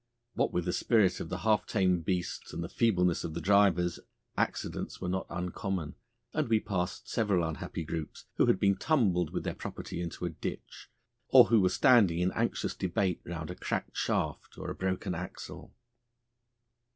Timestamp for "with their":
9.31-9.53